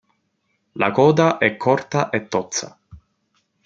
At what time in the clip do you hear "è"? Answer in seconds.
1.37-1.55